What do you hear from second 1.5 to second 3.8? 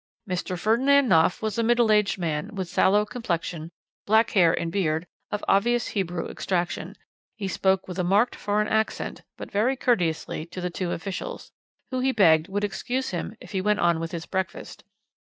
a middle aged man, with sallow complexion,